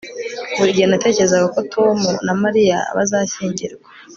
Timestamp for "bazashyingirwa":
2.95-3.87